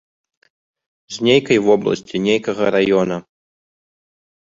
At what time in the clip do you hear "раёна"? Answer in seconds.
2.77-3.17